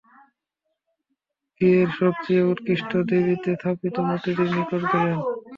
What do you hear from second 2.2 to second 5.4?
চেয়ে উৎকৃষ্ট বেদীতে স্থাপিত মূর্তিটির নিকট গেলেন।